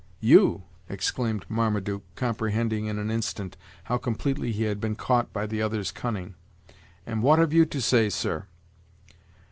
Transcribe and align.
"You!" 0.19 0.63
exclaimed 0.89 1.45
Marmaduke, 1.47 2.01
comprehending 2.15 2.87
in 2.87 2.97
an 2.97 3.11
instant 3.11 3.55
how 3.83 3.99
completely 3.99 4.51
he 4.51 4.63
had 4.63 4.81
been 4.81 4.95
caught 4.95 5.31
by 5.31 5.45
the 5.45 5.61
other's 5.61 5.91
cunning; 5.91 6.33
"and 7.05 7.21
what 7.21 7.37
have 7.37 7.53
you 7.53 7.67
to 7.67 7.79
say, 7.79 8.09
sir?" 8.09 8.47